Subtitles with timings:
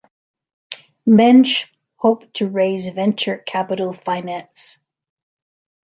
[1.05, 1.67] Mensch
[1.97, 4.79] hoped to raise venture capital finance.